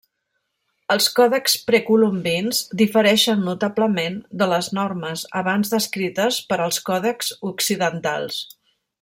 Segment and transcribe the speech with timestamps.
[0.93, 8.43] Els còdexs precolombins difereixen notablement de les normes abans descrites per als còdexs occidentals.